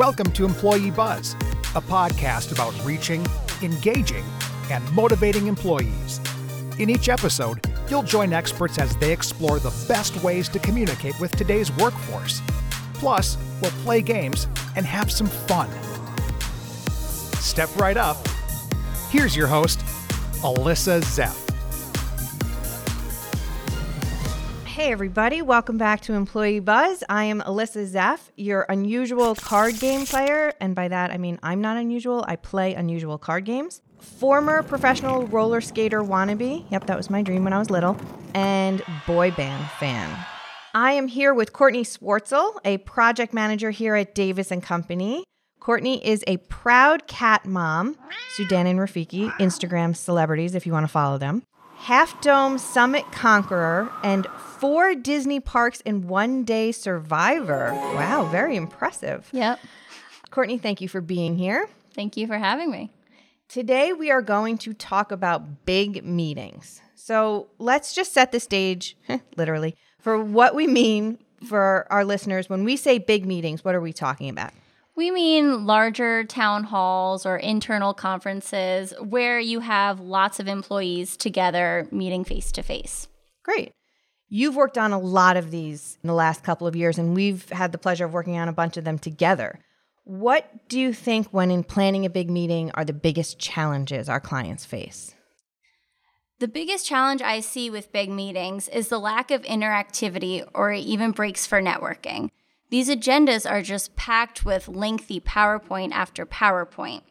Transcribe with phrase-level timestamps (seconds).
[0.00, 1.34] Welcome to Employee Buzz,
[1.74, 3.22] a podcast about reaching,
[3.60, 4.24] engaging,
[4.70, 6.22] and motivating employees.
[6.78, 11.36] In each episode, you'll join experts as they explore the best ways to communicate with
[11.36, 12.40] today's workforce.
[12.94, 15.68] Plus, we'll play games and have some fun.
[17.34, 18.26] Step right up.
[19.10, 19.80] Here's your host,
[20.40, 21.49] Alyssa Zeff.
[24.80, 27.04] Hey, everybody, welcome back to Employee Buzz.
[27.06, 30.54] I am Alyssa Zeff, your unusual card game player.
[30.58, 32.24] And by that, I mean I'm not unusual.
[32.26, 33.82] I play unusual card games.
[33.98, 36.64] Former professional roller skater wannabe.
[36.70, 37.94] Yep, that was my dream when I was little.
[38.32, 40.16] And boy band fan.
[40.72, 45.24] I am here with Courtney Swartzel, a project manager here at Davis and Company.
[45.60, 47.98] Courtney is a proud cat mom,
[48.30, 51.42] Sudan and Rafiki, Instagram celebrities if you want to follow them.
[51.80, 54.26] Half Dome Summit Conqueror and
[54.58, 57.72] four Disney parks in one day survivor.
[57.72, 59.30] Wow, very impressive.
[59.32, 59.58] Yep.
[60.30, 61.70] Courtney, thank you for being here.
[61.94, 62.92] Thank you for having me.
[63.48, 66.82] Today, we are going to talk about big meetings.
[66.94, 68.94] So let's just set the stage,
[69.36, 72.50] literally, for what we mean for our listeners.
[72.50, 74.52] When we say big meetings, what are we talking about?
[74.96, 81.88] We mean larger town halls or internal conferences where you have lots of employees together
[81.90, 83.08] meeting face to face.
[83.42, 83.72] Great.
[84.28, 87.48] You've worked on a lot of these in the last couple of years, and we've
[87.50, 89.58] had the pleasure of working on a bunch of them together.
[90.04, 94.20] What do you think, when in planning a big meeting, are the biggest challenges our
[94.20, 95.14] clients face?
[96.40, 101.10] The biggest challenge I see with big meetings is the lack of interactivity or even
[101.10, 102.30] breaks for networking.
[102.70, 107.02] These agendas are just packed with lengthy PowerPoint after PowerPoint.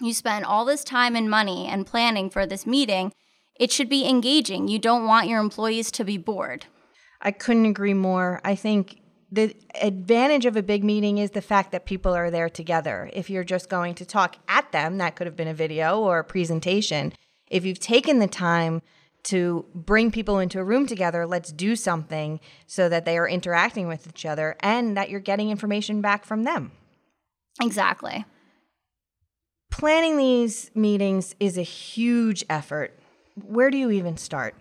[0.00, 3.12] You spend all this time and money and planning for this meeting.
[3.60, 4.66] It should be engaging.
[4.66, 6.66] You don't want your employees to be bored.
[7.20, 8.40] I couldn't agree more.
[8.44, 12.48] I think the advantage of a big meeting is the fact that people are there
[12.48, 13.10] together.
[13.12, 16.18] If you're just going to talk at them, that could have been a video or
[16.18, 17.12] a presentation.
[17.48, 18.80] If you've taken the time
[19.24, 23.88] to bring people into a room together, let's do something so that they are interacting
[23.88, 26.72] with each other and that you're getting information back from them.
[27.60, 28.24] Exactly.
[29.70, 32.98] Planning these meetings is a huge effort.
[33.42, 34.54] Where do you even start?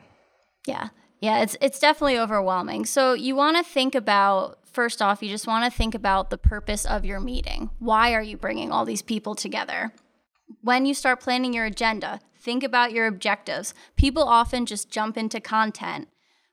[0.65, 0.89] Yeah.
[1.19, 2.85] Yeah, it's it's definitely overwhelming.
[2.85, 6.37] So you want to think about first off, you just want to think about the
[6.37, 7.69] purpose of your meeting.
[7.79, 9.93] Why are you bringing all these people together?
[10.61, 13.73] When you start planning your agenda, think about your objectives.
[13.95, 16.09] People often just jump into content,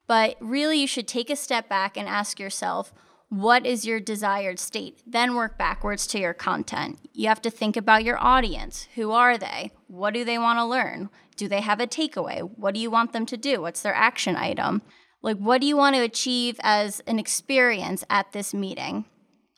[0.06, 2.92] but really you should take a step back and ask yourself,
[3.28, 5.02] what is your desired state?
[5.06, 6.98] Then work backwards to your content.
[7.12, 8.88] You have to think about your audience.
[8.96, 9.70] Who are they?
[9.86, 11.10] What do they want to learn?
[11.36, 12.40] Do they have a takeaway?
[12.42, 13.60] What do you want them to do?
[13.60, 14.82] What's their action item?
[15.22, 19.04] Like, what do you want to achieve as an experience at this meeting?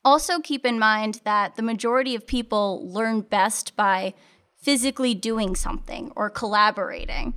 [0.04, 4.12] Also, keep in mind that the majority of people learn best by
[4.62, 7.34] physically doing something or collaborating.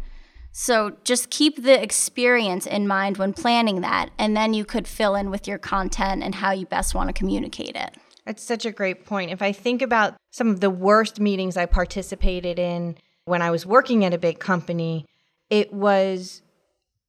[0.52, 5.16] So just keep the experience in mind when planning that, and then you could fill
[5.16, 7.97] in with your content and how you best want to communicate it.
[8.25, 9.31] That's such a great point.
[9.31, 13.66] If I think about some of the worst meetings I participated in when I was
[13.66, 15.06] working at a big company,
[15.50, 16.41] it was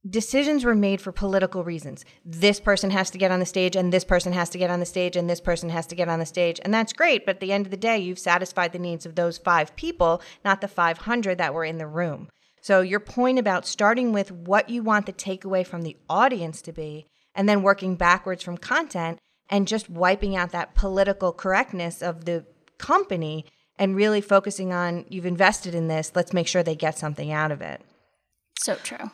[0.07, 2.05] decisions were made for political reasons.
[2.25, 4.79] This person has to get on the stage, and this person has to get on
[4.79, 6.59] the stage, and this person has to get on the stage.
[6.63, 7.25] And that's great.
[7.25, 10.21] But at the end of the day, you've satisfied the needs of those five people,
[10.43, 12.29] not the 500 that were in the room.
[12.61, 16.73] So, your point about starting with what you want the takeaway from the audience to
[16.73, 19.19] be, and then working backwards from content
[19.49, 22.45] and just wiping out that political correctness of the
[22.77, 23.45] company
[23.77, 27.51] and really focusing on you've invested in this, let's make sure they get something out
[27.51, 27.81] of it.
[28.59, 29.11] So true.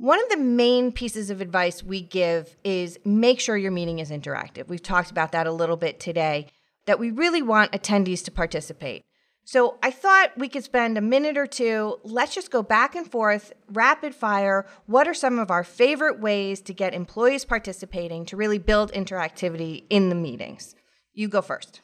[0.00, 4.10] One of the main pieces of advice we give is make sure your meeting is
[4.10, 4.66] interactive.
[4.66, 6.46] We've talked about that a little bit today,
[6.86, 9.04] that we really want attendees to participate.
[9.44, 11.98] So I thought we could spend a minute or two.
[12.02, 14.64] Let's just go back and forth, rapid fire.
[14.86, 19.84] What are some of our favorite ways to get employees participating to really build interactivity
[19.90, 20.74] in the meetings?
[21.12, 21.82] You go first.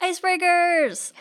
[0.00, 1.12] Icebreakers.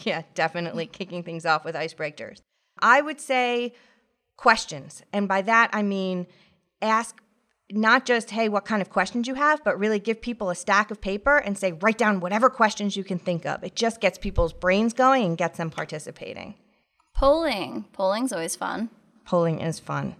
[0.06, 2.40] yeah, definitely kicking things off with icebreakers.
[2.80, 3.72] I would say
[4.38, 5.02] questions.
[5.12, 6.26] And by that, I mean
[6.80, 7.20] ask
[7.70, 10.90] not just, hey, what kind of questions you have, but really give people a stack
[10.90, 13.62] of paper and say, write down whatever questions you can think of.
[13.62, 16.54] It just gets people's brains going and gets them participating.
[17.14, 17.84] Polling.
[17.92, 18.88] Polling's always fun.
[19.26, 20.16] Polling is fun.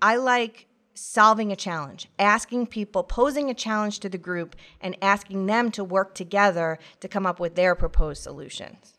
[0.00, 5.44] I like solving a challenge, asking people, posing a challenge to the group, and asking
[5.44, 8.95] them to work together to come up with their proposed solutions.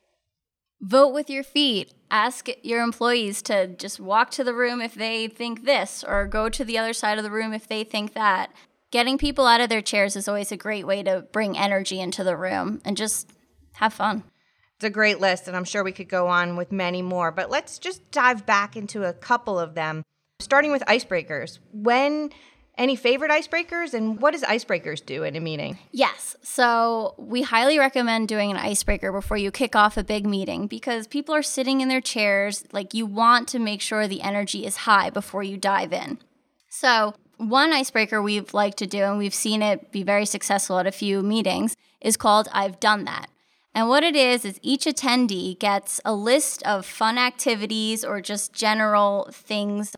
[0.81, 1.93] Vote with your feet.
[2.11, 6.49] Ask your employees to just walk to the room if they think this, or go
[6.49, 8.51] to the other side of the room if they think that.
[8.91, 12.23] Getting people out of their chairs is always a great way to bring energy into
[12.23, 13.31] the room and just
[13.73, 14.23] have fun.
[14.75, 17.49] It's a great list, and I'm sure we could go on with many more, but
[17.49, 20.03] let's just dive back into a couple of them,
[20.39, 21.57] starting with icebreakers.
[21.73, 22.29] When
[22.77, 25.77] any favorite icebreakers, and what does icebreakers do in a meeting?
[25.91, 26.35] Yes.
[26.43, 31.07] So we highly recommend doing an icebreaker before you kick off a big meeting because
[31.07, 32.65] people are sitting in their chairs.
[32.71, 36.19] Like you want to make sure the energy is high before you dive in.
[36.69, 40.87] So, one icebreaker we've liked to do, and we've seen it be very successful at
[40.87, 43.27] a few meetings, is called I've Done That.
[43.73, 48.53] And what it is, is each attendee gets a list of fun activities or just
[48.53, 49.95] general things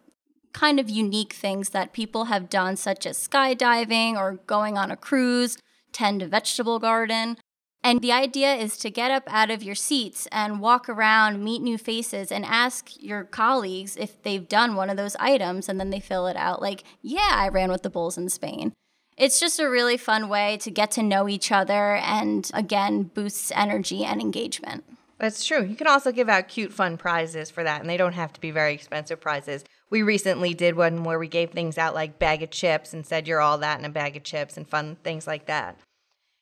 [0.53, 4.97] kind of unique things that people have done, such as skydiving or going on a
[4.97, 5.57] cruise,
[5.91, 7.37] tend a vegetable garden.
[7.81, 11.61] And the idea is to get up out of your seats and walk around, meet
[11.61, 15.69] new faces, and ask your colleagues if they've done one of those items.
[15.69, 18.73] And then they fill it out like, yeah, I ran with the bulls in Spain.
[19.17, 23.51] It's just a really fun way to get to know each other and, again, boosts
[23.55, 24.83] energy and engagement.
[25.17, 25.63] That's true.
[25.63, 28.39] You can also give out cute, fun prizes for that, and they don't have to
[28.39, 29.65] be very expensive prizes.
[29.89, 33.27] We recently did one where we gave things out like bag of chips and said
[33.27, 35.79] you're all that in a bag of chips and fun things like that.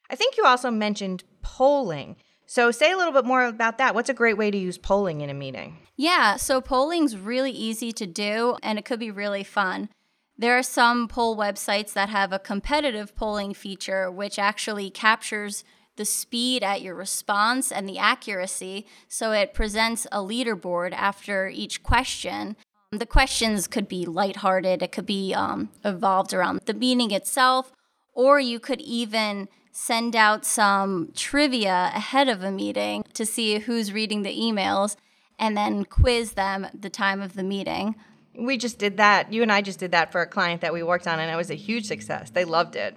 [0.10, 2.18] I think you also mentioned polling.
[2.46, 3.96] So say a little bit more about that.
[3.96, 5.78] What's a great way to use polling in a meeting?
[5.96, 9.90] Yeah, so polling's really easy to do and it could be really fun.
[10.38, 15.64] There are some poll websites that have a competitive polling feature which actually captures
[15.96, 18.86] the speed at your response and the accuracy.
[19.08, 22.56] So it presents a leaderboard after each question.
[22.98, 27.72] The questions could be lighthearted, it could be um, evolved around the meaning itself,
[28.16, 33.94] or you could even send out some trivia ahead of a meeting to see who's
[33.94, 34.96] reading the emails
[35.38, 37.94] and then quiz them at the time of the meeting.
[38.36, 39.32] We just did that.
[39.32, 41.36] You and I just did that for a client that we worked on, and it
[41.36, 42.32] was a huge success.
[42.32, 42.96] They loved it.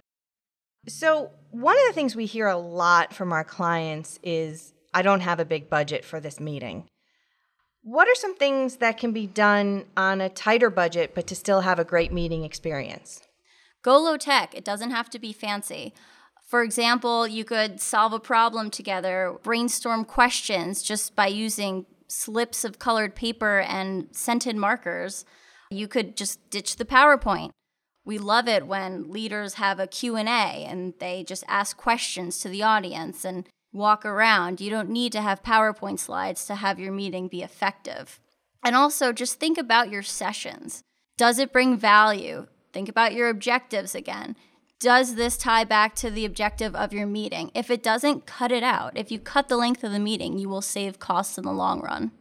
[0.89, 5.21] So, one of the things we hear a lot from our clients is I don't
[5.21, 6.89] have a big budget for this meeting.
[7.83, 11.63] What are some things that can be done on a tighter budget but to still
[11.63, 13.23] have a great meeting experience?
[13.83, 14.55] Go low tech.
[14.55, 15.95] It doesn't have to be fancy.
[16.47, 22.79] For example, you could solve a problem together, brainstorm questions just by using slips of
[22.79, 25.25] colored paper and scented markers.
[25.71, 27.51] You could just ditch the PowerPoint
[28.05, 32.63] we love it when leaders have a q&a and they just ask questions to the
[32.63, 37.29] audience and walk around you don't need to have powerpoint slides to have your meeting
[37.29, 38.21] be effective.
[38.63, 40.83] And also just think about your sessions.
[41.17, 42.47] Does it bring value?
[42.73, 44.37] Think about your objectives again.
[44.79, 47.51] Does this tie back to the objective of your meeting?
[47.55, 48.97] If it doesn't cut it out.
[48.97, 51.81] If you cut the length of the meeting you will save costs in the long
[51.81, 52.13] run.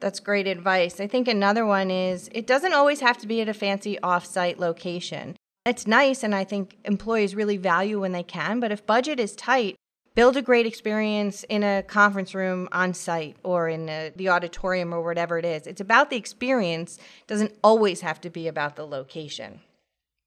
[0.00, 1.00] That's great advice.
[1.00, 4.58] I think another one is it doesn't always have to be at a fancy offsite
[4.58, 5.36] location.
[5.64, 9.34] It's nice, and I think employees really value when they can, but if budget is
[9.34, 9.76] tight,
[10.14, 14.92] build a great experience in a conference room on site or in a, the auditorium
[14.92, 15.66] or whatever it is.
[15.66, 19.60] It's about the experience, it doesn't always have to be about the location.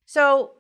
[0.06, 0.52] So,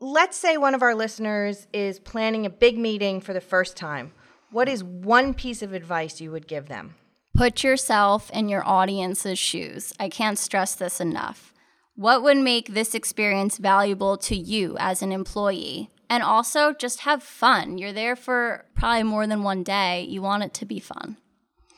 [0.00, 4.12] let's say one of our listeners is planning a big meeting for the first time.
[4.50, 6.94] What is one piece of advice you would give them?
[7.34, 9.92] Put yourself in your audience's shoes.
[10.00, 11.52] I can't stress this enough.
[11.94, 15.90] What would make this experience valuable to you as an employee?
[16.08, 17.78] And also, just have fun.
[17.78, 20.02] You're there for probably more than one day.
[20.02, 21.16] You want it to be fun.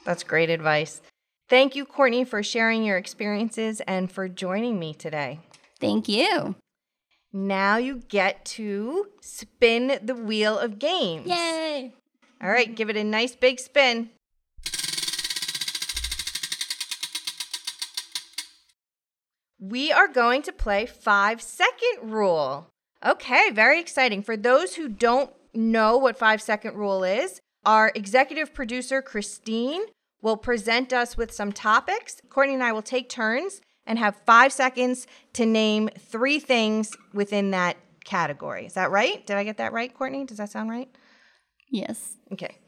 [0.04, 1.00] That's great advice.
[1.48, 5.40] Thank you, Courtney, for sharing your experiences and for joining me today.
[5.80, 6.56] Thank you.
[7.32, 11.26] Now you get to spin the wheel of games.
[11.26, 11.94] Yay!
[12.42, 14.10] All right, give it a nice big spin.
[19.58, 22.70] we are going to play five second rule.
[23.04, 24.22] Okay, very exciting.
[24.22, 29.82] For those who don't know what five second rule is, our executive producer, Christine,
[30.20, 32.20] will present us with some topics.
[32.28, 37.52] Courtney and I will take turns and have five seconds to name three things within
[37.52, 38.66] that category.
[38.66, 39.24] Is that right?
[39.26, 40.24] Did I get that right, Courtney?
[40.24, 40.88] Does that sound right?
[41.70, 42.16] Yes.
[42.32, 42.58] Okay.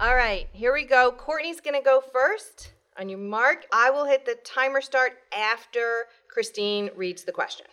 [0.00, 1.10] All right, here we go.
[1.10, 2.72] Courtney's going to go first.
[2.98, 7.66] On your mark, I will hit the timer start after Christine reads the question.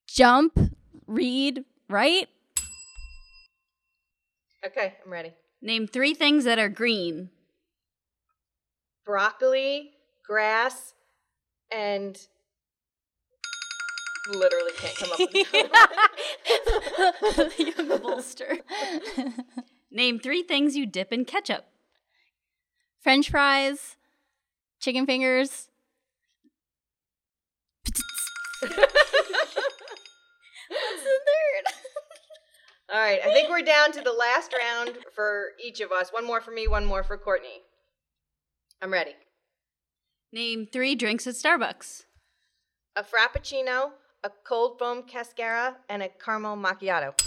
[0.07, 0.59] Jump,
[1.07, 2.29] read, write.
[4.67, 5.33] Okay, I'm ready.
[5.63, 7.31] Name three things that are green.
[9.05, 9.93] Broccoli,
[10.27, 10.95] grass,
[11.71, 12.19] and
[14.29, 15.33] literally can't come up with
[17.57, 18.59] the young bolster.
[19.93, 21.67] Name three things you dip in ketchup.
[23.01, 23.95] French fries,
[24.81, 25.69] chicken fingers.
[28.61, 28.89] What's the
[30.69, 31.75] third?
[32.93, 36.11] All right, I think we're down to the last round for each of us.
[36.11, 37.63] One more for me, one more for Courtney.
[38.81, 39.13] I'm ready.
[40.33, 42.05] Name three drinks at Starbucks.
[42.95, 43.91] A frappuccino,
[44.23, 47.21] a cold foam cascara, and a caramel macchiato.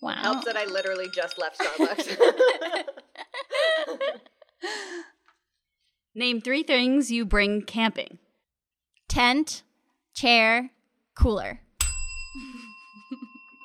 [0.00, 0.14] Wow.
[0.14, 2.16] Helps that I literally just left Starbucks.
[6.14, 8.18] Name three things you bring camping.
[9.08, 9.64] Tent,
[10.14, 10.70] chair,
[11.16, 11.60] cooler.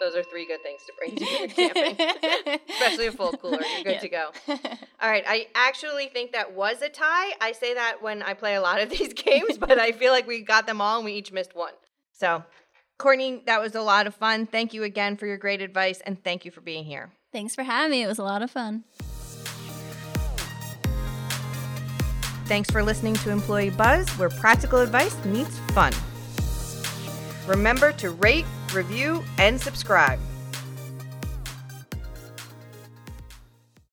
[0.01, 3.61] Those are three good things to bring to your camping, especially a full cooler.
[3.61, 3.99] You're good Yeah.
[3.99, 4.31] to go.
[4.99, 7.33] All right, I actually think that was a tie.
[7.39, 10.25] I say that when I play a lot of these games, but I feel like
[10.25, 11.73] we got them all and we each missed one.
[12.13, 12.43] So,
[12.97, 14.47] Courtney, that was a lot of fun.
[14.47, 17.11] Thank you again for your great advice and thank you for being here.
[17.31, 18.01] Thanks for having me.
[18.01, 18.83] It was a lot of fun.
[22.47, 25.93] Thanks for listening to Employee Buzz, where practical advice meets fun.
[27.47, 30.19] Remember to rate, review, and subscribe.